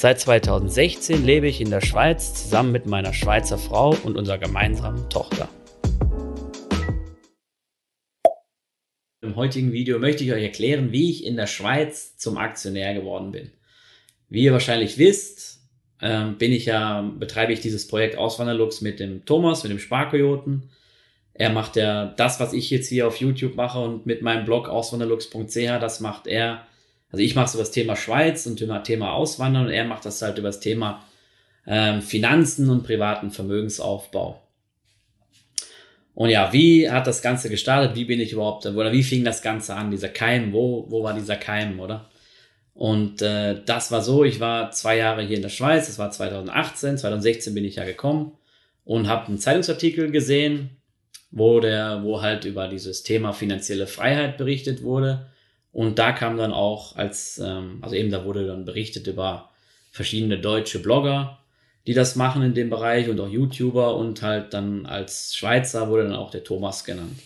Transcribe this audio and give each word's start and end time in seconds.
Seit 0.00 0.20
2016 0.20 1.24
lebe 1.24 1.48
ich 1.48 1.60
in 1.60 1.70
der 1.70 1.80
Schweiz 1.80 2.32
zusammen 2.32 2.70
mit 2.70 2.86
meiner 2.86 3.12
Schweizer 3.12 3.58
Frau 3.58 3.96
und 4.04 4.16
unserer 4.16 4.38
gemeinsamen 4.38 5.10
Tochter. 5.10 5.48
Im 9.22 9.34
heutigen 9.34 9.72
Video 9.72 9.98
möchte 9.98 10.22
ich 10.22 10.32
euch 10.32 10.44
erklären, 10.44 10.92
wie 10.92 11.10
ich 11.10 11.26
in 11.26 11.34
der 11.34 11.48
Schweiz 11.48 12.16
zum 12.16 12.38
Aktionär 12.38 12.94
geworden 12.94 13.32
bin. 13.32 13.50
Wie 14.28 14.44
ihr 14.44 14.52
wahrscheinlich 14.52 14.98
wisst, 14.98 15.62
ähm, 16.00 16.38
bin 16.38 16.52
ich 16.52 16.66
ja, 16.66 17.02
betreibe 17.18 17.52
ich 17.52 17.58
dieses 17.58 17.88
Projekt 17.88 18.16
Auswanderlux 18.16 18.80
mit 18.80 19.00
dem 19.00 19.24
Thomas, 19.24 19.64
mit 19.64 19.72
dem 19.72 19.80
Sparkojoten. 19.80 20.70
Er 21.34 21.50
macht 21.50 21.74
ja 21.74 22.06
das, 22.06 22.38
was 22.38 22.52
ich 22.52 22.70
jetzt 22.70 22.88
hier 22.88 23.08
auf 23.08 23.16
YouTube 23.16 23.56
mache 23.56 23.80
und 23.80 24.06
mit 24.06 24.22
meinem 24.22 24.44
Blog 24.44 24.68
auswanderlux.ch, 24.68 25.80
das 25.80 25.98
macht 25.98 26.28
er. 26.28 26.68
Also 27.10 27.22
ich 27.22 27.34
mache 27.34 27.48
so 27.48 27.58
das 27.58 27.70
Thema 27.70 27.96
Schweiz 27.96 28.46
und 28.46 28.60
über 28.60 28.82
Thema 28.82 29.12
Auswandern 29.12 29.66
und 29.66 29.72
er 29.72 29.84
macht 29.84 30.04
das 30.04 30.20
halt 30.20 30.38
über 30.38 30.48
das 30.48 30.60
Thema 30.60 31.04
ähm, 31.66 32.02
Finanzen 32.02 32.68
und 32.70 32.84
privaten 32.84 33.30
Vermögensaufbau. 33.30 34.42
Und 36.14 36.30
ja, 36.30 36.52
wie 36.52 36.90
hat 36.90 37.06
das 37.06 37.22
Ganze 37.22 37.48
gestartet? 37.48 37.94
Wie 37.94 38.04
bin 38.04 38.20
ich 38.20 38.32
überhaupt, 38.32 38.66
oder 38.66 38.92
wie 38.92 39.04
fing 39.04 39.24
das 39.24 39.40
Ganze 39.40 39.74
an? 39.74 39.90
Dieser 39.90 40.08
Keim, 40.08 40.52
wo, 40.52 40.86
wo 40.88 41.04
war 41.04 41.14
dieser 41.14 41.36
Keim, 41.36 41.78
oder? 41.78 42.10
Und 42.74 43.22
äh, 43.22 43.62
das 43.64 43.92
war 43.92 44.02
so, 44.02 44.24
ich 44.24 44.40
war 44.40 44.70
zwei 44.72 44.96
Jahre 44.96 45.22
hier 45.22 45.36
in 45.36 45.42
der 45.42 45.48
Schweiz, 45.48 45.86
das 45.86 45.98
war 45.98 46.10
2018, 46.10 46.98
2016 46.98 47.54
bin 47.54 47.64
ich 47.64 47.76
ja 47.76 47.84
gekommen 47.84 48.32
und 48.84 49.06
habe 49.06 49.26
einen 49.26 49.38
Zeitungsartikel 49.38 50.10
gesehen, 50.10 50.70
wo 51.30 51.60
der, 51.60 52.02
wo 52.02 52.22
halt 52.22 52.44
über 52.44 52.68
dieses 52.68 53.02
Thema 53.02 53.32
finanzielle 53.32 53.86
Freiheit 53.86 54.38
berichtet 54.38 54.82
wurde. 54.82 55.26
Und 55.72 55.98
da 55.98 56.12
kam 56.12 56.36
dann 56.36 56.52
auch 56.52 56.96
als, 56.96 57.38
ähm, 57.38 57.78
also 57.82 57.94
eben 57.94 58.10
da 58.10 58.24
wurde 58.24 58.46
dann 58.46 58.64
berichtet 58.64 59.06
über 59.06 59.50
verschiedene 59.90 60.38
deutsche 60.38 60.80
Blogger, 60.80 61.38
die 61.86 61.94
das 61.94 62.16
machen 62.16 62.42
in 62.42 62.54
dem 62.54 62.70
Bereich 62.70 63.08
und 63.08 63.20
auch 63.20 63.28
YouTuber 63.28 63.96
und 63.96 64.22
halt 64.22 64.54
dann 64.54 64.86
als 64.86 65.34
Schweizer 65.34 65.88
wurde 65.88 66.04
dann 66.04 66.14
auch 66.14 66.30
der 66.30 66.44
Thomas 66.44 66.84
genannt. 66.84 67.18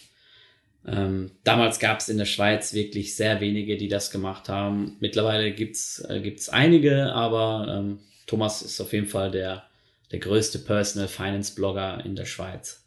Ähm, 0.86 1.30
damals 1.44 1.78
gab 1.78 2.00
es 2.00 2.08
in 2.08 2.18
der 2.18 2.24
Schweiz 2.24 2.74
wirklich 2.74 3.14
sehr 3.14 3.40
wenige, 3.40 3.76
die 3.76 3.88
das 3.88 4.10
gemacht 4.10 4.48
haben. 4.48 4.96
Mittlerweile 5.00 5.52
gibt's 5.52 6.04
äh, 6.08 6.20
gibt's 6.20 6.48
einige, 6.48 7.12
aber 7.12 7.66
ähm, 7.68 8.00
Thomas 8.26 8.62
ist 8.62 8.80
auf 8.80 8.92
jeden 8.92 9.06
Fall 9.06 9.30
der, 9.30 9.64
der 10.10 10.18
größte 10.18 10.58
Personal 10.58 11.08
Finance 11.08 11.54
Blogger 11.54 12.04
in 12.04 12.16
der 12.16 12.24
Schweiz. 12.24 12.81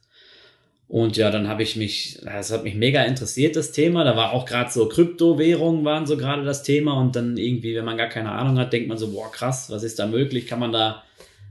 Und 0.88 1.18
ja, 1.18 1.32
dann 1.32 1.48
habe 1.48 1.64
ich 1.64 1.76
mich, 1.76 2.20
das 2.24 2.52
hat 2.52 2.64
mich 2.64 2.76
mega 2.76 3.04
interessiert, 3.04 3.56
das 3.56 3.72
Thema. 3.72 4.04
Da 4.04 4.16
war 4.16 4.34
auch 4.34 4.46
gerade 4.46 4.72
so 4.72 4.88
Kryptowährungen 4.88 5.84
waren 5.84 6.06
so 6.06 6.16
gerade 6.16 6.44
das 6.44 6.64
Thema 6.64 7.00
und 7.00 7.16
dann 7.16 7.38
irgendwie, 7.38 7.76
wenn 7.76 7.86
man 7.86 7.98
gar 7.98 8.10
keine 8.10 8.32
Ahnung 8.32 8.60
hat, 8.60 8.72
denkt 8.72 8.88
man 8.88 8.98
so, 8.98 9.12
boah, 9.12 9.32
krass, 9.32 9.70
was 9.72 9.84
ist 9.84 9.98
da 9.98 10.06
möglich? 10.06 10.46
Kann 10.46 10.60
man 10.60 10.72
da, 10.72 11.04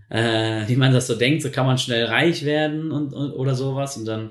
äh, 0.08 0.62
wie 0.68 0.76
man 0.76 0.92
das 0.92 1.08
so 1.08 1.16
denkt, 1.16 1.42
so 1.42 1.50
kann 1.50 1.66
man 1.66 1.78
schnell 1.78 2.04
reich 2.06 2.44
werden 2.44 2.92
und, 2.92 3.12
und 3.12 3.32
oder 3.32 3.54
sowas. 3.54 3.96
Und 3.96 4.06
dann 4.06 4.30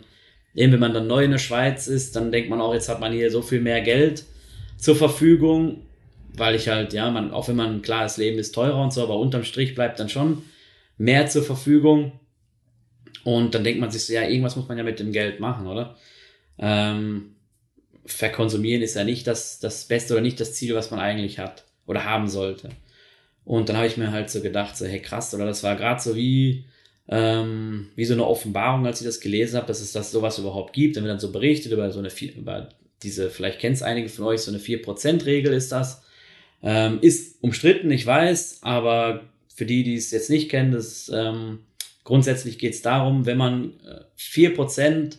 eben 0.56 0.74
wenn 0.74 0.80
man 0.80 0.94
dann 0.94 1.08
neu 1.08 1.24
in 1.24 1.32
der 1.32 1.38
Schweiz 1.38 1.88
ist, 1.88 2.16
dann 2.16 2.32
denkt 2.32 2.50
man 2.50 2.62
auch, 2.62 2.74
jetzt 2.74 2.90
hat 2.90 3.00
man 3.00 3.12
hier 3.12 3.32
so 3.32 3.42
viel 3.42 3.62
mehr 3.62 3.82
Geld 3.82 4.24
zur 4.78 4.96
Verfügung, 4.96 5.82
weil 6.36 6.56
ich 6.56 6.68
halt, 6.68 6.94
ja, 6.94 7.10
man, 7.10 7.32
auch 7.32 7.48
wenn 7.48 7.56
man, 7.56 7.82
klar, 7.82 8.04
das 8.04 8.18
Leben 8.18 8.40
ist 8.40 8.54
teurer 8.54 8.82
und 8.82 8.94
so, 8.94 9.04
aber 9.04 9.18
unterm 9.18 9.44
Strich 9.44 9.76
bleibt 9.76 10.00
dann 10.00 10.10
schon 10.10 10.44
mehr 10.98 11.28
zur 11.28 11.44
Verfügung. 11.44 12.14
Und 13.24 13.56
dann 13.56 13.64
denkt 13.64 13.80
man 13.80 13.92
sich 13.92 14.06
so, 14.06 14.14
ja, 14.14 14.24
irgendwas 14.24 14.56
muss 14.56 14.68
man 14.68 14.78
ja 14.78 14.84
mit 14.84 15.00
dem 15.00 15.12
Geld 15.12 15.40
machen, 15.40 15.68
oder? 15.68 15.96
Ähm, 16.58 17.36
verkonsumieren 18.06 18.82
ist 18.82 18.96
ja 18.96 19.04
nicht 19.04 19.28
das, 19.28 19.60
das 19.60 19.86
Beste 19.86 20.14
oder 20.14 20.22
nicht 20.22 20.40
das 20.40 20.54
Ziel, 20.54 20.76
was 20.76 20.92
man 20.92 21.00
eigentlich 21.00 21.40
hat 21.40 21.64
oder 21.86 22.06
haben 22.06 22.28
sollte. 22.28 22.70
Und 23.46 23.70
dann 23.70 23.78
habe 23.78 23.88
ich 23.88 23.98
mir 23.98 24.12
halt 24.12 24.30
so 24.30 24.42
gedacht, 24.42 24.78
so, 24.78 24.86
hey 24.86 25.00
krass, 25.02 25.34
oder 25.34 25.46
das 25.46 25.64
war 25.64 25.76
gerade 25.76 26.02
so 26.02 26.16
wie, 26.16 26.66
ähm, 27.08 27.90
wie 27.96 28.06
so 28.06 28.14
eine 28.14 28.26
Offenbarung, 28.26 28.86
als 28.86 29.02
ich 29.02 29.08
das 29.08 29.20
gelesen 29.20 29.58
habe, 29.58 29.68
dass 29.68 29.82
es 29.82 29.92
das 29.92 30.12
sowas 30.12 30.40
überhaupt 30.40 30.74
gibt. 30.74 30.96
Dann 30.96 31.04
wird 31.04 31.12
dann 31.12 31.20
so 31.20 31.32
berichtet 31.32 31.72
über 31.72 31.92
so 31.92 32.00
eine, 32.00 32.10
über 32.36 32.70
diese, 33.04 33.30
vielleicht 33.30 33.60
kennt 33.60 33.76
es 33.76 33.84
einige 33.84 34.10
von 34.10 34.26
euch, 34.26 34.42
so 34.42 34.52
eine 34.52 34.60
4%-Regel 34.60 35.54
ist 35.54 35.72
das. 35.72 36.04
Ähm, 36.62 37.00
ist 37.02 37.44
umstritten, 37.44 37.92
ich 37.92 38.06
weiß, 38.06 38.60
aber 38.62 39.24
für 39.54 39.66
die, 39.66 39.84
die 39.84 39.96
es 39.96 40.12
jetzt 40.12 40.30
nicht 40.30 40.50
kennen, 40.50 40.72
das, 40.72 41.12
ähm, 41.14 41.60
grundsätzlich 42.04 42.58
geht 42.60 42.74
es 42.74 42.82
darum, 42.82 43.26
wenn 43.26 43.38
man 43.38 43.74
äh, 43.86 44.02
4% 44.18 45.18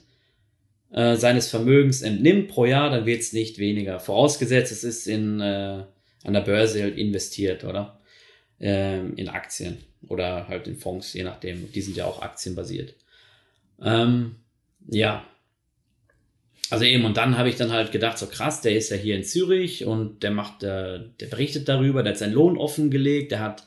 äh, 0.92 1.16
seines 1.16 1.48
Vermögens 1.48 2.02
entnimmt 2.02 2.48
pro 2.48 2.66
Jahr, 2.66 2.90
dann 2.90 3.06
wird 3.06 3.20
es 3.20 3.32
nicht 3.32 3.58
weniger. 3.58 4.00
Vorausgesetzt, 4.00 4.72
es 4.72 4.84
ist 4.84 5.06
in, 5.06 5.40
äh, 5.40 5.84
an 6.24 6.32
der 6.32 6.40
Börse 6.40 6.82
halt 6.82 6.96
investiert, 6.96 7.64
oder? 7.64 7.98
Ähm, 8.60 9.14
in 9.16 9.28
Aktien 9.28 9.78
oder 10.08 10.46
halt 10.48 10.68
in 10.68 10.76
Fonds, 10.76 11.12
je 11.12 11.24
nachdem. 11.24 11.70
Die 11.72 11.80
sind 11.80 11.96
ja 11.96 12.04
auch 12.04 12.22
aktienbasiert. 12.22 12.94
Ähm, 13.82 14.36
ja. 14.88 15.24
Also 16.70 16.84
eben, 16.84 17.04
und 17.04 17.16
dann 17.16 17.36
habe 17.36 17.48
ich 17.48 17.56
dann 17.56 17.72
halt 17.72 17.92
gedacht, 17.92 18.18
so 18.18 18.26
krass, 18.26 18.60
der 18.60 18.76
ist 18.76 18.90
ja 18.90 18.96
hier 18.96 19.16
in 19.16 19.24
Zürich 19.24 19.84
und 19.84 20.22
der 20.22 20.30
macht, 20.30 20.62
äh, 20.62 21.00
der 21.20 21.26
berichtet 21.26 21.68
darüber, 21.68 22.02
der 22.02 22.12
hat 22.12 22.18
seinen 22.18 22.32
Lohn 22.32 22.56
offengelegt, 22.56 23.32
der 23.32 23.40
hat 23.40 23.64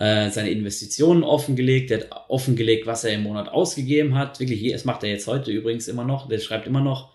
äh, 0.00 0.30
seine 0.30 0.50
Investitionen 0.50 1.22
offengelegt, 1.22 1.90
der 1.90 2.00
hat 2.00 2.10
offengelegt, 2.28 2.86
was 2.86 3.04
er 3.04 3.14
im 3.14 3.22
Monat 3.22 3.48
ausgegeben 3.48 4.18
hat. 4.18 4.40
Wirklich, 4.40 4.72
das 4.72 4.84
macht 4.84 5.04
er 5.04 5.10
jetzt 5.10 5.28
heute 5.28 5.52
übrigens 5.52 5.86
immer 5.86 6.04
noch, 6.04 6.28
der 6.28 6.40
schreibt 6.40 6.66
immer 6.66 6.80
noch. 6.80 7.12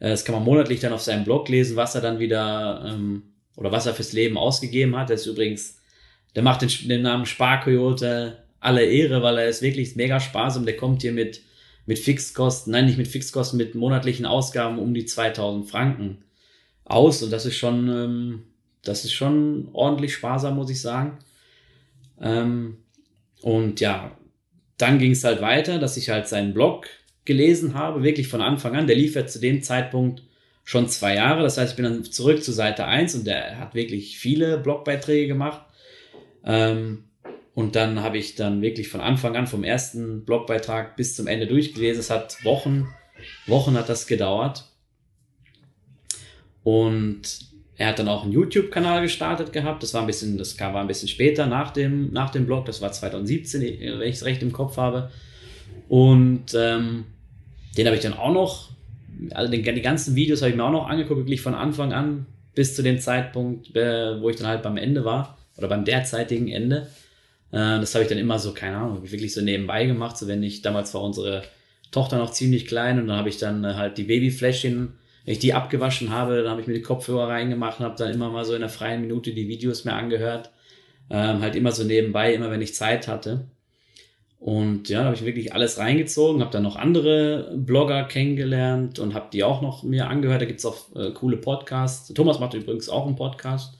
Äh, 0.00 0.10
das 0.10 0.26
kann 0.26 0.34
man 0.34 0.44
monatlich 0.44 0.80
dann 0.80 0.92
auf 0.92 1.00
seinem 1.00 1.24
Blog 1.24 1.48
lesen, 1.48 1.76
was 1.76 1.94
er 1.94 2.02
dann 2.02 2.18
wieder 2.18 2.84
ähm, 2.86 3.22
oder 3.56 3.72
was 3.72 3.86
er 3.86 3.94
fürs 3.94 4.12
Leben 4.12 4.36
ausgegeben 4.36 4.96
hat. 4.96 5.08
Der 5.08 5.16
ist 5.16 5.26
übrigens 5.26 5.78
der 6.34 6.42
macht 6.42 6.62
den, 6.62 6.88
den 6.88 7.02
Namen 7.02 7.26
Sparkoyote 7.26 8.38
alle 8.60 8.84
Ehre, 8.84 9.22
weil 9.22 9.38
er 9.38 9.48
ist 9.48 9.62
wirklich 9.62 9.94
mega 9.96 10.20
sparsam. 10.20 10.64
Der 10.64 10.76
kommt 10.76 11.02
hier 11.02 11.12
mit, 11.12 11.42
mit 11.86 11.98
Fixkosten, 11.98 12.72
nein, 12.72 12.86
nicht 12.86 12.98
mit 12.98 13.08
Fixkosten, 13.08 13.58
mit 13.58 13.74
monatlichen 13.74 14.26
Ausgaben 14.26 14.78
um 14.78 14.94
die 14.94 15.04
2000 15.04 15.68
Franken 15.68 16.24
aus. 16.84 17.22
Und 17.22 17.30
das 17.30 17.46
ist 17.46 17.56
schon, 17.56 17.88
ähm, 17.88 18.42
das 18.82 19.04
ist 19.04 19.12
schon 19.12 19.68
ordentlich 19.72 20.14
sparsam, 20.14 20.56
muss 20.56 20.70
ich 20.70 20.80
sagen. 20.80 21.18
Ähm, 22.20 22.78
und 23.42 23.80
ja, 23.80 24.16
dann 24.78 24.98
ging 24.98 25.12
es 25.12 25.24
halt 25.24 25.40
weiter, 25.40 25.78
dass 25.78 25.96
ich 25.96 26.10
halt 26.10 26.28
seinen 26.28 26.54
Blog 26.54 26.86
gelesen 27.24 27.74
habe, 27.74 28.02
wirklich 28.02 28.28
von 28.28 28.40
Anfang 28.40 28.76
an. 28.76 28.86
Der 28.86 28.96
lief 28.96 29.14
ja 29.14 29.26
zu 29.26 29.38
dem 29.38 29.62
Zeitpunkt 29.62 30.22
schon 30.64 30.88
zwei 30.88 31.14
Jahre. 31.14 31.42
Das 31.42 31.58
heißt, 31.58 31.72
ich 31.72 31.76
bin 31.76 31.84
dann 31.84 32.04
zurück 32.04 32.42
zu 32.42 32.52
Seite 32.52 32.86
1 32.86 33.14
und 33.14 33.26
der 33.26 33.58
hat 33.58 33.74
wirklich 33.74 34.18
viele 34.18 34.58
Blogbeiträge 34.58 35.28
gemacht. 35.28 35.62
Ähm, 36.44 37.04
und 37.54 37.76
dann 37.76 38.02
habe 38.02 38.18
ich 38.18 38.34
dann 38.34 38.62
wirklich 38.62 38.88
von 38.88 39.00
Anfang 39.00 39.36
an, 39.36 39.46
vom 39.46 39.62
ersten 39.62 40.24
Blogbeitrag 40.24 40.96
bis 40.96 41.14
zum 41.14 41.28
Ende 41.28 41.46
durchgelesen. 41.46 42.00
Es 42.00 42.10
hat 42.10 42.44
Wochen, 42.44 42.88
Wochen 43.46 43.74
hat 43.74 43.88
das 43.88 44.06
gedauert. 44.06 44.64
Und 46.64 47.22
er 47.76 47.88
hat 47.88 47.98
dann 47.98 48.08
auch 48.08 48.22
einen 48.22 48.32
YouTube-Kanal 48.32 49.02
gestartet 49.02 49.52
gehabt. 49.52 49.82
Das 49.82 49.94
war 49.94 50.02
ein 50.02 50.06
bisschen, 50.06 50.38
das 50.38 50.58
war 50.60 50.76
ein 50.76 50.86
bisschen 50.86 51.08
später 51.08 51.46
nach 51.46 51.72
dem, 51.72 52.12
nach 52.12 52.30
dem 52.30 52.46
Blog. 52.46 52.66
Das 52.66 52.80
war 52.80 52.92
2017, 52.92 53.62
wenn 53.62 54.02
ich 54.02 54.16
es 54.16 54.24
recht 54.24 54.42
im 54.42 54.52
Kopf 54.52 54.76
habe. 54.76 55.10
Und 55.88 56.54
ähm, 56.56 57.04
den 57.76 57.86
habe 57.86 57.96
ich 57.96 58.02
dann 58.02 58.14
auch 58.14 58.32
noch, 58.32 58.70
also 59.32 59.50
den, 59.50 59.62
die 59.62 59.82
ganzen 59.82 60.14
Videos 60.14 60.40
habe 60.40 60.50
ich 60.50 60.56
mir 60.56 60.64
auch 60.64 60.70
noch 60.70 60.88
angeguckt, 60.88 61.20
wirklich 61.20 61.40
von 61.40 61.54
Anfang 61.54 61.92
an 61.92 62.26
bis 62.54 62.76
zu 62.76 62.82
dem 62.82 63.00
Zeitpunkt, 63.00 63.74
äh, 63.74 64.20
wo 64.20 64.30
ich 64.30 64.36
dann 64.36 64.46
halt 64.46 64.62
beim 64.62 64.76
Ende 64.76 65.04
war 65.04 65.36
oder 65.56 65.68
beim 65.68 65.84
derzeitigen 65.84 66.48
Ende. 66.48 66.88
Äh, 67.50 67.80
das 67.80 67.94
habe 67.94 68.04
ich 68.04 68.08
dann 68.08 68.18
immer 68.18 68.38
so, 68.38 68.52
keine 68.52 68.76
Ahnung, 68.76 69.02
wirklich 69.02 69.34
so 69.34 69.40
nebenbei 69.40 69.86
gemacht. 69.86 70.16
So 70.16 70.28
wenn 70.28 70.44
ich, 70.44 70.62
damals 70.62 70.94
war 70.94 71.02
unsere 71.02 71.42
Tochter 71.90 72.18
noch 72.18 72.30
ziemlich 72.30 72.66
klein 72.66 73.00
und 73.00 73.08
dann 73.08 73.16
habe 73.16 73.28
ich 73.28 73.38
dann 73.38 73.64
äh, 73.64 73.74
halt 73.74 73.98
die 73.98 74.04
Babyfläschchen, 74.04 74.94
wenn 75.24 75.32
ich 75.32 75.38
die 75.38 75.54
abgewaschen 75.54 76.10
habe, 76.10 76.42
dann 76.42 76.50
habe 76.50 76.60
ich 76.60 76.66
mir 76.66 76.74
die 76.74 76.82
Kopfhörer 76.82 77.28
reingemacht 77.28 77.80
und 77.80 77.86
habe 77.86 77.96
dann 77.96 78.12
immer 78.12 78.30
mal 78.30 78.44
so 78.44 78.54
in 78.54 78.62
einer 78.62 78.70
freien 78.70 79.00
Minute 79.00 79.32
die 79.32 79.48
Videos 79.48 79.84
mir 79.84 79.94
angehört. 79.94 80.50
Ähm, 81.10 81.40
halt 81.40 81.56
immer 81.56 81.72
so 81.72 81.84
nebenbei, 81.84 82.34
immer 82.34 82.50
wenn 82.50 82.62
ich 82.62 82.74
Zeit 82.74 83.08
hatte. 83.08 83.46
Und 84.38 84.90
ja, 84.90 85.00
da 85.00 85.04
habe 85.06 85.16
ich 85.16 85.24
wirklich 85.24 85.54
alles 85.54 85.78
reingezogen, 85.78 86.42
habe 86.42 86.50
dann 86.50 86.62
noch 86.62 86.76
andere 86.76 87.54
Blogger 87.56 88.04
kennengelernt 88.04 88.98
und 88.98 89.14
habe 89.14 89.28
die 89.32 89.44
auch 89.44 89.62
noch 89.62 89.82
mir 89.82 90.08
angehört. 90.08 90.42
Da 90.42 90.46
gibt's 90.46 90.66
auch 90.66 90.94
äh, 90.94 91.12
coole 91.12 91.38
Podcasts. 91.38 92.12
Thomas 92.12 92.40
macht 92.40 92.54
übrigens 92.54 92.88
auch 92.88 93.06
einen 93.06 93.16
Podcast 93.16 93.78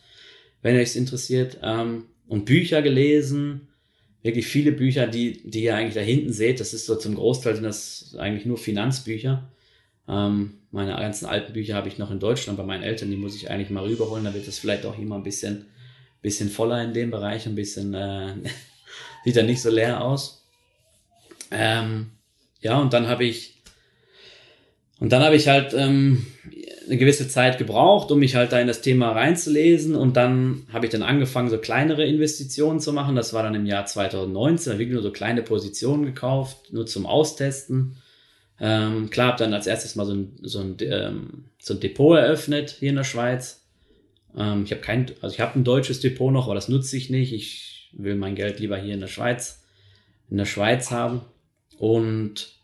wenn 0.64 0.76
euch 0.76 0.88
es 0.88 0.96
interessiert. 0.96 1.58
Ähm, 1.62 2.06
und 2.26 2.46
Bücher 2.46 2.82
gelesen, 2.82 3.68
wirklich 4.22 4.46
viele 4.46 4.72
Bücher, 4.72 5.06
die, 5.06 5.48
die 5.48 5.62
ihr 5.62 5.76
eigentlich 5.76 5.94
da 5.94 6.00
hinten 6.00 6.32
seht. 6.32 6.58
Das 6.58 6.74
ist 6.74 6.86
so 6.86 6.96
zum 6.96 7.14
Großteil 7.14 7.54
sind 7.54 7.64
das 7.64 8.16
eigentlich 8.18 8.46
nur 8.46 8.56
Finanzbücher. 8.56 9.48
Ähm, 10.08 10.54
meine 10.70 10.92
ganzen 10.96 11.26
alten 11.26 11.52
Bücher 11.52 11.74
habe 11.74 11.88
ich 11.88 11.98
noch 11.98 12.10
in 12.10 12.20
Deutschland 12.20 12.58
bei 12.58 12.64
meinen 12.64 12.82
Eltern, 12.82 13.10
die 13.10 13.16
muss 13.16 13.36
ich 13.36 13.50
eigentlich 13.50 13.70
mal 13.70 13.84
rüberholen. 13.84 14.24
Da 14.24 14.34
wird 14.34 14.48
es 14.48 14.58
vielleicht 14.58 14.84
auch 14.86 14.98
immer 14.98 15.16
ein 15.16 15.22
bisschen, 15.22 15.66
bisschen 16.20 16.50
voller 16.50 16.82
in 16.82 16.92
dem 16.92 17.10
Bereich, 17.10 17.46
ein 17.46 17.54
bisschen, 17.54 17.94
äh, 17.94 18.34
sieht 19.24 19.36
dann 19.36 19.46
nicht 19.46 19.62
so 19.62 19.70
leer 19.70 20.04
aus. 20.04 20.44
Ähm, 21.50 22.10
ja, 22.60 22.78
und 22.78 22.92
dann 22.92 23.08
habe 23.08 23.24
ich, 23.24 23.62
und 24.98 25.12
dann 25.12 25.22
habe 25.22 25.36
ich 25.36 25.48
halt 25.48 25.74
ähm, 25.74 26.26
eine 26.86 26.98
gewisse 26.98 27.28
Zeit 27.28 27.58
gebraucht, 27.58 28.10
um 28.10 28.18
mich 28.18 28.34
halt 28.34 28.52
da 28.52 28.60
in 28.60 28.66
das 28.66 28.80
Thema 28.80 29.12
reinzulesen. 29.12 29.94
Und 29.94 30.16
dann 30.16 30.66
habe 30.72 30.86
ich 30.86 30.92
dann 30.92 31.02
angefangen, 31.02 31.50
so 31.50 31.58
kleinere 31.58 32.04
Investitionen 32.04 32.80
zu 32.80 32.92
machen. 32.92 33.16
Das 33.16 33.32
war 33.32 33.42
dann 33.42 33.54
im 33.54 33.66
Jahr 33.66 33.86
2019. 33.86 34.70
Da 34.70 34.74
habe 34.74 34.82
ich 34.82 34.90
nur 34.90 35.02
so 35.02 35.12
kleine 35.12 35.42
Positionen 35.42 36.04
gekauft, 36.04 36.72
nur 36.72 36.86
zum 36.86 37.06
Austesten. 37.06 37.96
Ähm, 38.60 39.10
klar, 39.10 39.28
habe 39.28 39.38
dann 39.38 39.54
als 39.54 39.66
erstes 39.66 39.96
mal 39.96 40.06
so 40.06 40.14
ein, 40.14 40.36
so 40.42 40.60
ein, 40.60 40.76
ähm, 40.80 41.44
so 41.58 41.74
ein 41.74 41.80
Depot 41.80 42.16
eröffnet 42.16 42.70
hier 42.78 42.90
in 42.90 42.96
der 42.96 43.04
Schweiz. 43.04 43.64
Ähm, 44.36 44.64
ich 44.64 44.70
habe 44.70 44.80
kein, 44.80 45.10
also 45.20 45.34
ich 45.34 45.40
habe 45.40 45.58
ein 45.58 45.64
deutsches 45.64 46.00
Depot 46.00 46.32
noch, 46.32 46.46
aber 46.46 46.54
das 46.54 46.68
nutze 46.68 46.96
ich 46.96 47.10
nicht. 47.10 47.32
Ich 47.32 47.90
will 47.92 48.14
mein 48.14 48.34
Geld 48.34 48.60
lieber 48.60 48.76
hier 48.76 48.94
in 48.94 49.00
der 49.00 49.08
Schweiz, 49.08 49.64
in 50.30 50.36
der 50.36 50.44
Schweiz 50.44 50.90
haben. 50.90 51.22
Und 51.78 52.54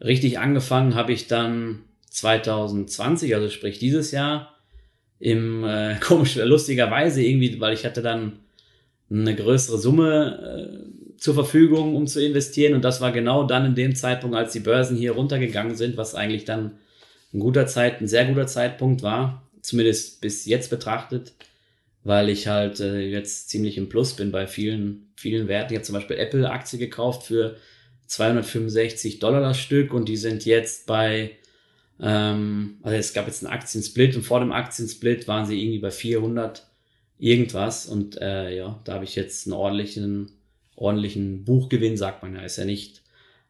richtig 0.00 0.38
angefangen 0.38 0.94
habe 0.94 1.12
ich 1.12 1.26
dann 1.26 1.82
2020, 2.10 3.34
also 3.34 3.48
sprich 3.48 3.78
dieses 3.78 4.10
Jahr, 4.10 4.56
im 5.18 5.64
äh, 5.64 5.96
komisch, 6.00 6.36
lustigerweise 6.36 7.22
irgendwie, 7.22 7.60
weil 7.60 7.74
ich 7.74 7.84
hatte 7.84 8.02
dann 8.02 8.40
eine 9.10 9.34
größere 9.34 9.78
Summe 9.78 10.86
äh, 10.86 10.99
zur 11.20 11.34
Verfügung, 11.34 11.94
um 11.94 12.06
zu 12.06 12.24
investieren. 12.24 12.74
Und 12.74 12.82
das 12.82 13.00
war 13.00 13.12
genau 13.12 13.44
dann 13.44 13.66
in 13.66 13.74
dem 13.74 13.94
Zeitpunkt, 13.94 14.34
als 14.34 14.52
die 14.52 14.60
Börsen 14.60 14.96
hier 14.96 15.12
runtergegangen 15.12 15.76
sind, 15.76 15.96
was 15.96 16.14
eigentlich 16.14 16.46
dann 16.46 16.78
ein 17.32 17.40
guter 17.40 17.66
Zeit, 17.66 18.00
ein 18.00 18.08
sehr 18.08 18.24
guter 18.24 18.46
Zeitpunkt 18.46 19.02
war, 19.02 19.46
zumindest 19.60 20.22
bis 20.22 20.46
jetzt 20.46 20.70
betrachtet, 20.70 21.34
weil 22.02 22.30
ich 22.30 22.48
halt 22.48 22.80
äh, 22.80 23.00
jetzt 23.00 23.50
ziemlich 23.50 23.76
im 23.76 23.90
Plus 23.90 24.14
bin 24.14 24.32
bei 24.32 24.46
vielen, 24.46 25.12
vielen 25.14 25.46
Werten. 25.46 25.74
Ich 25.74 25.76
habe 25.76 25.84
zum 25.84 25.94
Beispiel 25.94 26.16
Apple-Aktie 26.16 26.78
gekauft 26.78 27.26
für 27.26 27.56
265 28.06 29.18
Dollar 29.18 29.40
das 29.40 29.60
Stück 29.60 29.92
und 29.92 30.08
die 30.08 30.16
sind 30.16 30.46
jetzt 30.46 30.86
bei, 30.86 31.32
ähm, 32.00 32.78
also 32.82 32.96
es 32.96 33.12
gab 33.12 33.26
jetzt 33.26 33.44
einen 33.44 33.52
Aktiensplit 33.52 34.16
und 34.16 34.22
vor 34.22 34.40
dem 34.40 34.52
Aktiensplit 34.52 35.28
waren 35.28 35.44
sie 35.44 35.62
irgendwie 35.62 35.80
bei 35.80 35.90
400 35.90 36.66
irgendwas 37.18 37.84
und 37.84 38.18
äh, 38.22 38.56
ja, 38.56 38.80
da 38.84 38.94
habe 38.94 39.04
ich 39.04 39.14
jetzt 39.14 39.46
einen 39.46 39.52
ordentlichen 39.52 40.39
ordentlichen 40.80 41.44
Buchgewinn, 41.44 41.96
sagt 41.96 42.22
man 42.22 42.34
ja, 42.34 42.42
ist 42.42 42.56
ja 42.56 42.64
nicht, 42.64 43.02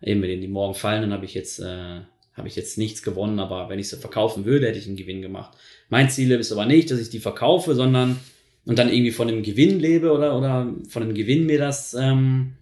eben 0.03 0.21
wenn 0.21 0.41
die 0.41 0.49
morgen 0.49 0.75
fallen, 0.75 1.03
dann 1.03 1.12
habe 1.12 1.25
ich 1.25 1.35
jetzt, 1.35 1.61
äh, 1.61 2.00
habe 2.35 2.49
ich 2.49 2.56
jetzt 2.56 2.77
nichts 2.77 3.03
gewonnen, 3.03 3.38
aber 3.38 3.69
wenn 3.69 3.79
ich 3.79 3.88
sie 3.88 3.97
verkaufen 3.97 4.44
würde, 4.44 4.67
hätte 4.67 4.79
ich 4.79 4.87
einen 4.87 4.97
Gewinn 4.97 5.23
gemacht. 5.23 5.56
Mein 5.88 6.11
Ziel 6.11 6.31
ist 6.32 6.53
aber 6.53 6.67
nicht, 6.67 6.91
dass 6.91 7.00
ich 7.00 7.11
die 7.11 7.21
verkaufe, 7.21 7.75
sondern 7.75 8.19
und 8.67 8.79
dann 8.79 8.93
irgendwie 8.93 9.11
von 9.11 9.29
dem 9.29 9.43
Gewinn 9.43 9.81
lebe 9.81 10.12
oder, 10.12 10.37
oder 10.37 10.75
von 10.88 11.03
dem 11.03 11.15
Gewinn 11.15 11.47
mir 11.47 11.59
das 11.59 11.94
ähm, 11.94 12.53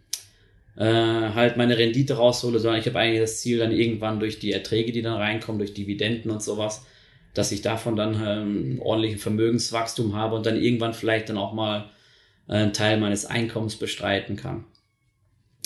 äh, 0.76 0.85
halt 0.85 1.56
meine 1.56 1.76
Rendite 1.76 2.15
raushole, 2.15 2.61
sondern 2.61 2.81
ich 2.81 2.87
habe 2.87 2.99
eigentlich 2.99 3.20
das 3.20 3.41
Ziel 3.41 3.59
dann 3.59 3.73
irgendwann 3.73 4.20
durch 4.20 4.38
die 4.38 4.53
Erträge, 4.53 4.93
die 4.93 5.03
dann 5.03 5.17
reinkommen, 5.17 5.59
durch 5.59 5.75
Dividenden 5.75 6.31
und 6.31 6.43
sowas, 6.43 6.87
dass 7.35 7.53
ich 7.53 7.62
davon 7.62 7.97
dann 7.97 8.23
ähm, 8.25 8.81
ordentlichen 8.81 9.19
Vermögenswachstum 9.19 10.15
habe 10.15 10.37
und 10.37 10.47
dann 10.47 10.61
irgendwann 10.61 10.94
vielleicht 10.94 11.31
dann 11.31 11.38
auch 11.38 11.53
mal 11.53 11.91
einen 12.49 12.73
Teil 12.73 12.99
meines 12.99 13.27
Einkommens 13.27 13.77
bestreiten 13.77 14.37
kann. 14.37 14.65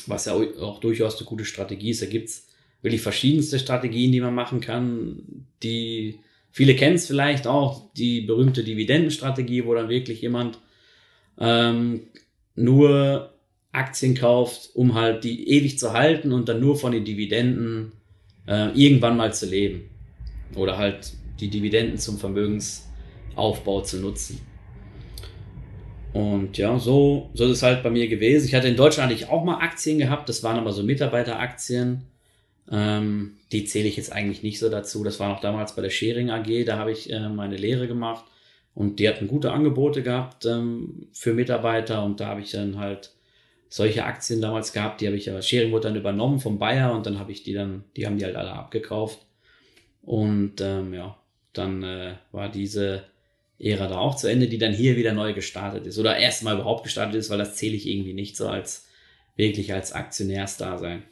Was 0.06 0.26
ja 0.26 0.34
auch 0.34 0.80
durchaus 0.80 1.16
eine 1.16 1.26
gute 1.26 1.44
Strategie 1.44 1.90
ist. 1.90 2.02
Da 2.02 2.06
gibt's 2.06 2.48
wirklich 2.82 3.00
verschiedenste 3.00 3.58
Strategien, 3.58 4.12
die 4.12 4.20
man 4.20 4.34
machen 4.34 4.60
kann. 4.60 5.46
Die 5.62 6.18
viele 6.50 6.74
kennen 6.74 6.96
es 6.96 7.06
vielleicht 7.06 7.46
auch, 7.46 7.92
die 7.94 8.22
berühmte 8.22 8.64
Dividendenstrategie, 8.64 9.64
wo 9.64 9.74
dann 9.74 9.88
wirklich 9.88 10.20
jemand 10.20 10.58
ähm, 11.38 12.08
nur 12.56 13.32
Aktien 13.70 14.14
kauft, 14.14 14.70
um 14.74 14.94
halt 14.94 15.24
die 15.24 15.48
ewig 15.48 15.78
zu 15.78 15.92
halten 15.92 16.32
und 16.32 16.48
dann 16.48 16.60
nur 16.60 16.76
von 16.76 16.92
den 16.92 17.04
Dividenden 17.04 17.92
äh, 18.46 18.68
irgendwann 18.74 19.16
mal 19.16 19.32
zu 19.32 19.46
leben. 19.46 19.88
Oder 20.54 20.76
halt 20.76 21.12
die 21.40 21.48
Dividenden 21.48 21.96
zum 21.96 22.18
Vermögensaufbau 22.18 23.80
zu 23.80 23.98
nutzen. 23.98 24.40
Und 26.12 26.58
ja, 26.58 26.78
so, 26.78 27.30
so 27.34 27.44
ist 27.44 27.50
es 27.50 27.62
halt 27.62 27.82
bei 27.82 27.90
mir 27.90 28.08
gewesen. 28.08 28.46
Ich 28.46 28.54
hatte 28.54 28.68
in 28.68 28.76
Deutschland 28.76 29.10
hatte 29.10 29.20
ich 29.20 29.30
auch 29.30 29.44
mal 29.44 29.58
Aktien 29.58 29.98
gehabt, 29.98 30.28
das 30.28 30.42
waren 30.42 30.58
aber 30.58 30.72
so 30.72 30.82
Mitarbeiteraktien. 30.82 32.02
Ähm, 32.70 33.38
die 33.50 33.64
zähle 33.64 33.88
ich 33.88 33.96
jetzt 33.96 34.12
eigentlich 34.12 34.42
nicht 34.42 34.58
so 34.58 34.68
dazu. 34.68 35.02
Das 35.04 35.20
war 35.20 35.28
noch 35.28 35.40
damals 35.40 35.74
bei 35.74 35.82
der 35.82 35.90
Schering 35.90 36.30
AG, 36.30 36.64
da 36.64 36.78
habe 36.78 36.92
ich 36.92 37.10
äh, 37.12 37.28
meine 37.28 37.56
Lehre 37.56 37.88
gemacht 37.88 38.24
und 38.74 38.98
die 38.98 39.08
hatten 39.08 39.28
gute 39.28 39.52
Angebote 39.52 40.02
gehabt 40.02 40.46
ähm, 40.46 41.08
für 41.12 41.34
Mitarbeiter 41.34 42.04
und 42.04 42.20
da 42.20 42.28
habe 42.28 42.40
ich 42.40 42.50
dann 42.50 42.78
halt 42.78 43.12
solche 43.68 44.04
Aktien 44.04 44.42
damals 44.42 44.72
gehabt, 44.72 45.00
die 45.00 45.06
habe 45.06 45.16
ich 45.16 45.30
aber, 45.30 45.40
Schering 45.40 45.72
wurde 45.72 45.88
dann 45.88 45.96
übernommen 45.96 46.40
vom 46.40 46.58
Bayer 46.58 46.92
und 46.92 47.06
dann 47.06 47.18
habe 47.18 47.32
ich 47.32 47.42
die 47.42 47.54
dann, 47.54 47.84
die 47.96 48.06
haben 48.06 48.18
die 48.18 48.24
halt 48.24 48.36
alle 48.36 48.52
abgekauft. 48.52 49.24
Und 50.02 50.60
ähm, 50.60 50.92
ja, 50.92 51.16
dann 51.54 51.82
äh, 51.82 52.14
war 52.32 52.50
diese 52.50 53.04
Ära 53.62 53.86
da 53.86 53.98
auch 53.98 54.16
zu 54.16 54.28
Ende, 54.28 54.48
die 54.48 54.58
dann 54.58 54.74
hier 54.74 54.96
wieder 54.96 55.12
neu 55.12 55.32
gestartet 55.34 55.86
ist 55.86 55.98
oder 55.98 56.16
erstmal 56.16 56.54
überhaupt 56.54 56.84
gestartet 56.84 57.14
ist, 57.14 57.30
weil 57.30 57.38
das 57.38 57.54
zähle 57.54 57.76
ich 57.76 57.88
irgendwie 57.88 58.12
nicht 58.12 58.36
so 58.36 58.48
als 58.48 58.86
wirklich 59.36 59.72
als 59.72 59.92
Aktionärsdasein. 59.92 61.04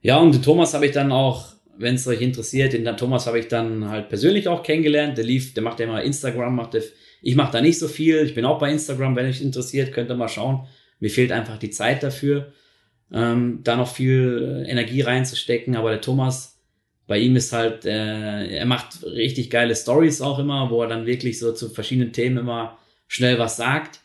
Ja, 0.00 0.16
und 0.18 0.34
den 0.34 0.42
Thomas 0.42 0.74
habe 0.74 0.86
ich 0.86 0.92
dann 0.92 1.12
auch, 1.12 1.52
wenn 1.76 1.96
es 1.96 2.06
euch 2.06 2.22
interessiert, 2.22 2.72
den 2.72 2.84
Thomas 2.96 3.26
habe 3.26 3.38
ich 3.38 3.48
dann 3.48 3.88
halt 3.88 4.08
persönlich 4.08 4.48
auch 4.48 4.62
kennengelernt. 4.62 5.18
Der 5.18 5.24
lief, 5.24 5.54
der 5.54 5.62
macht 5.62 5.78
ja 5.80 5.86
immer 5.86 6.02
Instagram, 6.02 6.54
macht 6.54 6.74
der, 6.74 6.82
ich 7.20 7.36
mache 7.36 7.52
da 7.52 7.60
nicht 7.60 7.78
so 7.78 7.88
viel. 7.88 8.24
Ich 8.24 8.34
bin 8.34 8.44
auch 8.44 8.58
bei 8.58 8.70
Instagram, 8.70 9.14
wenn 9.16 9.26
euch 9.26 9.42
interessiert, 9.42 9.92
könnt 9.92 10.10
ihr 10.10 10.16
mal 10.16 10.28
schauen. 10.28 10.66
Mir 11.00 11.10
fehlt 11.10 11.32
einfach 11.32 11.58
die 11.58 11.70
Zeit 11.70 12.02
dafür, 12.02 12.52
ähm, 13.12 13.60
da 13.62 13.76
noch 13.76 13.92
viel 13.92 14.64
Energie 14.66 15.02
reinzustecken. 15.02 15.76
Aber 15.76 15.90
der 15.90 16.00
Thomas, 16.00 16.57
bei 17.08 17.18
ihm 17.18 17.34
ist 17.36 17.52
halt, 17.52 17.86
äh, 17.86 18.46
er 18.58 18.66
macht 18.66 19.02
richtig 19.02 19.50
geile 19.50 19.74
Stories 19.74 20.20
auch 20.20 20.38
immer, 20.38 20.70
wo 20.70 20.82
er 20.82 20.88
dann 20.88 21.06
wirklich 21.06 21.38
so 21.38 21.52
zu 21.52 21.70
verschiedenen 21.70 22.12
Themen 22.12 22.36
immer 22.36 22.78
schnell 23.08 23.38
was 23.38 23.56
sagt. 23.56 24.00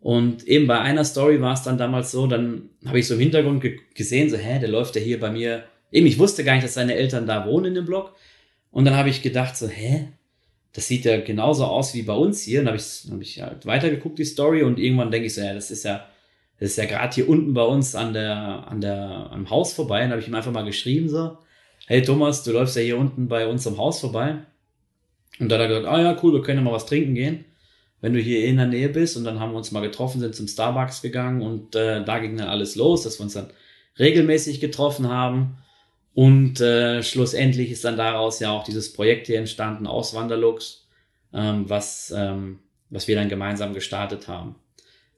Und 0.00 0.46
eben 0.46 0.66
bei 0.66 0.80
einer 0.80 1.04
Story 1.04 1.40
war 1.40 1.54
es 1.54 1.62
dann 1.62 1.78
damals 1.78 2.10
so, 2.10 2.26
dann 2.26 2.68
habe 2.84 2.98
ich 2.98 3.06
so 3.06 3.14
im 3.14 3.20
Hintergrund 3.20 3.62
ge 3.62 3.78
gesehen, 3.94 4.28
so, 4.28 4.36
hä, 4.36 4.58
der 4.58 4.68
läuft 4.68 4.96
ja 4.96 5.00
hier 5.00 5.20
bei 5.20 5.30
mir. 5.30 5.64
Eben, 5.92 6.06
ich 6.06 6.18
wusste 6.18 6.44
gar 6.44 6.54
nicht, 6.54 6.64
dass 6.64 6.74
seine 6.74 6.94
Eltern 6.94 7.26
da 7.26 7.46
wohnen 7.46 7.66
in 7.66 7.74
dem 7.76 7.86
Blog. 7.86 8.14
Und 8.72 8.84
dann 8.84 8.96
habe 8.96 9.08
ich 9.08 9.22
gedacht, 9.22 9.56
so, 9.56 9.68
hä, 9.68 10.08
das 10.72 10.88
sieht 10.88 11.04
ja 11.04 11.20
genauso 11.20 11.64
aus 11.64 11.94
wie 11.94 12.02
bei 12.02 12.12
uns 12.12 12.42
hier. 12.42 12.60
Und 12.60 12.66
dann 12.66 12.74
habe 12.74 12.82
ich, 12.82 13.10
hab 13.10 13.20
ich 13.20 13.40
halt 13.40 13.66
weitergeguckt, 13.66 14.18
die 14.18 14.24
Story, 14.24 14.64
und 14.64 14.80
irgendwann 14.80 15.12
denke 15.12 15.28
ich 15.28 15.34
so, 15.34 15.42
ja, 15.42 15.54
das 15.54 15.70
ist 15.70 15.84
ja, 15.84 16.08
das 16.58 16.70
ist 16.70 16.76
ja 16.76 16.86
gerade 16.86 17.14
hier 17.14 17.28
unten 17.28 17.54
bei 17.54 17.62
uns 17.62 17.94
an 17.94 18.12
der, 18.12 18.66
an 18.68 18.80
der, 18.80 19.30
am 19.30 19.48
Haus 19.48 19.74
vorbei. 19.74 20.04
Und 20.04 20.10
habe 20.10 20.20
ich 20.20 20.26
ihm 20.26 20.34
einfach 20.34 20.52
mal 20.52 20.64
geschrieben, 20.64 21.08
so, 21.08 21.38
hey 21.88 22.02
Thomas, 22.02 22.44
du 22.44 22.52
läufst 22.52 22.76
ja 22.76 22.82
hier 22.82 22.98
unten 22.98 23.28
bei 23.28 23.46
uns 23.46 23.66
am 23.66 23.78
Haus 23.78 24.00
vorbei. 24.00 24.36
Und 25.40 25.48
da 25.48 25.54
hat 25.54 25.62
er 25.62 25.68
gesagt, 25.68 25.86
ah 25.86 26.00
ja, 26.00 26.18
cool, 26.22 26.34
wir 26.34 26.42
können 26.42 26.58
ja 26.58 26.64
mal 26.64 26.74
was 26.74 26.84
trinken 26.84 27.14
gehen, 27.14 27.46
wenn 28.02 28.12
du 28.12 28.20
hier 28.20 28.44
in 28.44 28.58
der 28.58 28.66
Nähe 28.66 28.90
bist. 28.90 29.16
Und 29.16 29.24
dann 29.24 29.40
haben 29.40 29.52
wir 29.52 29.56
uns 29.56 29.72
mal 29.72 29.80
getroffen, 29.80 30.20
sind 30.20 30.34
zum 30.34 30.48
Starbucks 30.48 31.00
gegangen 31.00 31.40
und 31.40 31.74
äh, 31.74 32.04
da 32.04 32.18
ging 32.18 32.36
dann 32.36 32.48
alles 32.48 32.76
los, 32.76 33.04
dass 33.04 33.18
wir 33.18 33.24
uns 33.24 33.32
dann 33.32 33.48
regelmäßig 33.98 34.60
getroffen 34.60 35.08
haben. 35.08 35.56
Und 36.12 36.60
äh, 36.60 37.02
schlussendlich 37.02 37.70
ist 37.70 37.86
dann 37.86 37.96
daraus 37.96 38.38
ja 38.38 38.50
auch 38.50 38.64
dieses 38.64 38.92
Projekt 38.92 39.26
hier 39.26 39.38
entstanden, 39.38 39.86
Auswanderlux, 39.86 40.86
ähm, 41.32 41.70
was, 41.70 42.12
ähm, 42.14 42.58
was 42.90 43.08
wir 43.08 43.16
dann 43.16 43.30
gemeinsam 43.30 43.72
gestartet 43.72 44.28
haben. 44.28 44.56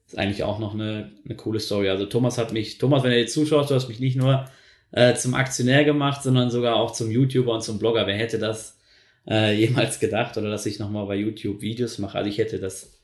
Das 0.04 0.12
ist 0.12 0.18
eigentlich 0.20 0.44
auch 0.44 0.60
noch 0.60 0.74
eine, 0.74 1.10
eine 1.24 1.34
coole 1.34 1.58
Story. 1.58 1.88
Also 1.88 2.06
Thomas 2.06 2.38
hat 2.38 2.52
mich, 2.52 2.78
Thomas, 2.78 3.02
wenn 3.02 3.10
du 3.10 3.18
jetzt 3.18 3.34
zuschaust, 3.34 3.70
du 3.70 3.74
hast 3.74 3.88
mich 3.88 3.98
nicht 3.98 4.16
nur 4.16 4.46
äh, 4.92 5.14
zum 5.14 5.34
Aktionär 5.34 5.84
gemacht, 5.84 6.22
sondern 6.22 6.50
sogar 6.50 6.76
auch 6.76 6.92
zum 6.92 7.10
YouTuber 7.10 7.54
und 7.54 7.62
zum 7.62 7.78
Blogger. 7.78 8.06
Wer 8.06 8.16
hätte 8.16 8.38
das 8.38 8.78
äh, 9.28 9.54
jemals 9.54 10.00
gedacht 10.00 10.36
oder 10.36 10.50
dass 10.50 10.66
ich 10.66 10.78
nochmal 10.78 11.06
bei 11.06 11.16
YouTube 11.16 11.60
Videos 11.60 11.98
mache? 11.98 12.18
Also 12.18 12.30
ich 12.30 12.38
hätte 12.38 12.58
das, 12.58 12.98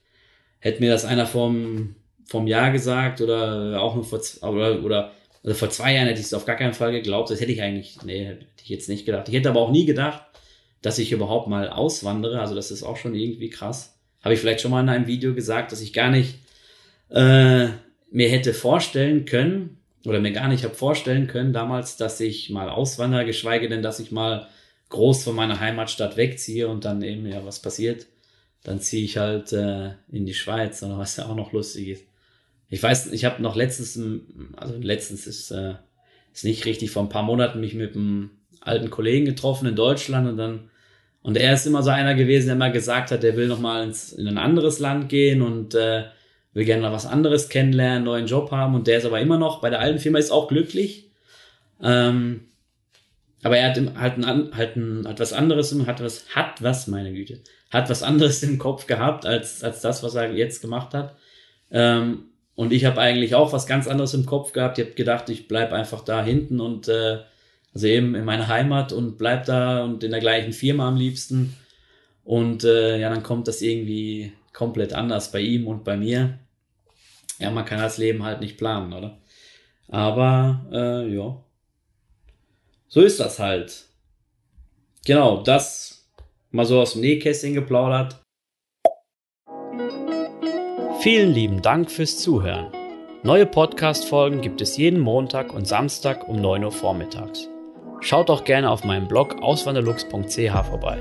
hätte 0.59 0.81
mir 0.81 0.91
das 0.91 1.05
einer 1.05 1.27
vom, 1.27 1.95
vom 2.25 2.47
Jahr 2.47 2.73
gesagt 2.73 3.21
oder 3.21 3.81
auch 3.81 3.95
nur 3.95 4.05
vor, 4.05 4.21
oder, 4.43 4.83
oder 4.83 5.13
also 5.45 5.55
vor 5.55 5.71
zwei 5.71 5.95
Jahren 5.95 6.09
hätte 6.09 6.21
ich 6.21 6.27
es 6.27 6.35
auf 6.35 6.45
gar 6.45 6.57
keinen 6.57 6.75
Fall 6.75 6.91
geglaubt. 6.91 7.31
Das 7.31 7.41
hätte 7.41 7.53
ich 7.53 7.63
eigentlich, 7.63 7.99
nee, 8.05 8.25
hätte 8.25 8.47
ich 8.63 8.69
jetzt 8.69 8.89
nicht 8.89 9.07
gedacht. 9.07 9.29
Ich 9.29 9.35
hätte 9.35 9.49
aber 9.49 9.61
auch 9.61 9.71
nie 9.71 9.87
gedacht, 9.87 10.23
dass 10.83 10.99
ich 10.99 11.13
überhaupt 11.13 11.47
mal 11.47 11.69
auswandere. 11.69 12.41
Also 12.41 12.57
das 12.57 12.73
ist 12.73 12.83
auch 12.83 12.97
schon 12.97 13.15
irgendwie 13.15 13.49
krass. 13.49 13.97
Habe 14.23 14.35
ich 14.35 14.41
vielleicht 14.41 14.61
schon 14.61 14.73
mal 14.73 14.83
in 14.83 14.89
einem 14.89 15.07
Video 15.07 15.35
gesagt, 15.35 15.71
dass 15.71 15.81
ich 15.81 15.93
gar 15.93 16.11
nicht 16.11 16.35
äh, 17.11 17.69
mir 18.11 18.29
hätte 18.29 18.55
vorstellen 18.55 19.25
können, 19.25 19.79
oder 20.07 20.21
mir 20.21 20.33
gar 20.33 20.49
nicht 20.49 20.65
habe 20.65 20.75
vorstellen 20.75 21.27
können 21.27 21.53
damals, 21.53 21.97
dass 21.97 22.21
ich 22.21 22.49
mal 22.51 22.69
auswandere, 22.71 23.27
geschweige 23.27 23.69
denn, 23.69 23.83
dass 23.83 23.99
ich 23.99 24.13
mal 24.13 24.47
groß 24.89 25.25
von 25.25 25.35
meiner 25.35 25.59
Heimatstadt 25.59 26.17
wegziehe 26.17 26.69
und 26.69 26.85
dann 26.85 27.03
eben, 27.03 27.27
ja, 27.27 27.45
was 27.45 27.61
passiert? 27.61 28.07
Dann 28.63 28.81
ziehe 28.81 29.05
ich 29.05 29.17
halt 29.17 29.53
äh, 29.53 29.91
in 30.11 30.25
die 30.25 30.35
Schweiz, 30.35 30.83
oder 30.83 30.99
was 30.99 31.17
ja 31.17 31.27
auch 31.27 31.35
noch 31.35 31.53
lustig 31.53 31.89
ist. 31.89 32.05
ich 32.71 32.83
weiß, 32.83 33.13
ich 33.13 33.25
habe 33.25 33.43
noch 33.43 33.57
letztens, 33.57 33.99
also 34.57 34.75
letztens 34.79 35.27
ist, 35.27 35.51
äh, 35.51 35.75
ist 36.33 36.45
nicht 36.45 36.65
richtig, 36.67 36.93
vor 36.93 37.03
ein 37.03 37.09
paar 37.09 37.25
Monaten 37.25 37.61
mich 37.61 37.75
mit 37.75 37.97
einem 37.97 38.31
alten 38.61 38.91
Kollegen 38.91 39.27
getroffen 39.27 39.67
in 39.67 39.75
Deutschland 39.75 40.29
und 40.29 40.37
dann, 40.37 40.71
und 41.23 41.37
er 41.37 41.55
ist 41.55 41.67
immer 41.67 41.83
so 41.83 41.91
einer 41.91 42.15
gewesen, 42.15 42.47
der 42.47 42.55
immer 42.55 42.71
gesagt 42.71 43.11
hat, 43.11 43.25
der 43.25 43.37
will 43.37 43.49
noch 43.49 43.59
mal 43.59 43.83
ins, 43.83 44.13
in 44.13 44.29
ein 44.29 44.39
anderes 44.39 44.79
Land 44.79 45.09
gehen 45.09 45.43
und 45.43 45.75
äh, 45.75 46.05
will 46.57 46.65
gerne 46.65 46.81
noch 46.81 46.93
was 46.93 47.05
anderes 47.05 47.51
kennenlernen, 47.51 48.05
neuen 48.05 48.27
Job 48.27 48.51
haben 48.51 48.75
und 48.75 48.87
der 48.87 48.97
ist 48.97 49.05
aber 49.05 49.21
immer 49.21 49.37
noch 49.37 49.61
bei 49.61 49.69
der 49.69 49.81
alten 49.81 49.99
Firma, 49.99 50.19
ist 50.19 50.31
auch 50.31 50.49
glücklich. 50.49 51.11
Ähm, 51.83 52.49
aber 53.43 53.59
er 53.59 53.69
hat 53.69 53.77
halt, 53.99 54.17
ein, 54.17 54.57
halt, 54.57 54.77
ein, 54.77 55.07
hat 55.07 55.21
was 55.21 55.35
anderes, 55.35 55.75
hat 55.87 56.03
was, 56.03 56.35
hat 56.35 56.63
was, 56.63 56.87
meine 56.87 57.13
Güte, 57.13 57.41
hat 57.71 57.91
was 57.91 58.03
anderes 58.03 58.43
im 58.43 58.57
Kopf 58.57 58.87
gehabt 58.87 59.27
als, 59.27 59.63
als 59.63 59.83
das, 59.83 60.03
was 60.03 60.15
er 60.15 60.33
jetzt 60.33 60.63
gemacht 60.63 60.95
hat. 60.95 61.15
Ähm, 61.71 62.31
und 62.55 62.73
ich 62.73 62.87
habe 62.87 63.03
eigentlich 63.03 63.35
auch 63.35 63.53
was 63.53 63.67
ganz 63.67 63.87
anderes 63.87 64.15
im 64.15 64.25
Kopf 64.25 64.53
gehabt. 64.53 64.79
Ich 64.79 64.87
habe 64.87 64.95
gedacht, 64.95 65.29
ich 65.29 65.49
bleib 65.49 65.75
einfach 65.75 66.05
da 66.05 66.25
hinten 66.25 66.61
und 66.61 66.89
äh, 66.89 67.19
also 67.75 67.87
eben 67.87 68.15
in 68.15 68.25
meiner 68.25 68.49
Heimat 68.49 68.95
und 68.95 69.19
bleib 69.19 69.45
da 69.45 69.85
und 69.85 70.03
in 70.03 70.11
der 70.11 70.21
gleichen 70.21 70.55
Firma 70.55 70.89
am 70.89 70.97
liebsten. 70.97 71.55
Und 72.25 72.65
äh, 72.65 72.99
ja, 72.99 73.11
dann 73.11 73.23
kommt 73.23 73.47
das 73.47 73.61
irgendwie 73.61 74.33
komplett 74.55 74.95
anders 74.95 75.31
bei 75.33 75.41
ihm 75.41 75.67
und 75.67 75.85
bei 75.85 75.99
mir. 75.99 76.39
Ja, 77.39 77.51
man 77.51 77.65
kann 77.65 77.79
das 77.79 77.99
Leben 77.99 78.23
halt 78.23 78.41
nicht 78.41 78.57
planen, 78.57 78.93
oder? 78.93 79.19
Aber 79.89 80.67
äh, 80.73 81.15
ja, 81.15 81.37
so 82.89 83.01
ist 83.03 83.21
das 83.21 83.39
halt. 83.39 83.85
Genau, 85.05 85.43
das 85.43 86.09
mal 86.51 86.67
so 86.67 86.81
aus 86.81 86.93
dem 86.93 87.03
Nähkästchen 87.03 87.55
geplaudert. 87.55 88.21
Vielen 91.01 91.33
lieben 91.33 91.63
Dank 91.63 91.91
fürs 91.91 92.19
Zuhören. 92.19 92.73
Neue 93.23 93.47
Podcast-Folgen 93.47 94.41
gibt 94.41 94.61
es 94.61 94.77
jeden 94.77 95.01
Montag 95.01 95.53
und 95.53 95.67
Samstag 95.67 96.29
um 96.29 96.41
9 96.41 96.65
Uhr 96.65 96.73
vormittags. 96.73 97.49
Schaut 98.01 98.31
auch 98.31 98.45
gerne 98.45 98.71
auf 98.71 98.85
meinem 98.85 99.09
Blog 99.09 99.43
auswanderlux.ch 99.43 100.67
vorbei. 100.69 100.99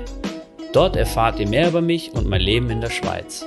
Dort 0.72 0.96
erfahrt 0.96 1.40
ihr 1.40 1.48
mehr 1.48 1.68
über 1.68 1.80
mich 1.80 2.12
und 2.12 2.28
mein 2.28 2.40
Leben 2.40 2.68
in 2.70 2.80
der 2.80 2.90
Schweiz. 2.90 3.46